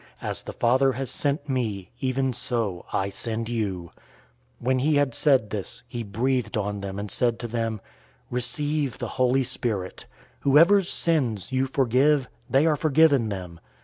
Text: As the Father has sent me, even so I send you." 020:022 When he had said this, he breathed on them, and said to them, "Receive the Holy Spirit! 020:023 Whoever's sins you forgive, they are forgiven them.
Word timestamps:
As 0.19 0.41
the 0.41 0.53
Father 0.53 0.93
has 0.93 1.11
sent 1.11 1.47
me, 1.47 1.91
even 1.99 2.33
so 2.33 2.85
I 2.91 3.09
send 3.09 3.49
you." 3.49 3.91
020:022 4.59 4.65
When 4.65 4.79
he 4.79 4.95
had 4.95 5.13
said 5.13 5.51
this, 5.51 5.83
he 5.87 6.01
breathed 6.01 6.57
on 6.57 6.81
them, 6.81 6.97
and 6.97 7.11
said 7.11 7.37
to 7.37 7.47
them, 7.47 7.79
"Receive 8.31 8.97
the 8.97 9.09
Holy 9.19 9.43
Spirit! 9.43 10.07
020:023 10.37 10.37
Whoever's 10.39 10.89
sins 10.89 11.51
you 11.51 11.67
forgive, 11.67 12.27
they 12.49 12.65
are 12.65 12.75
forgiven 12.75 13.29
them. 13.29 13.59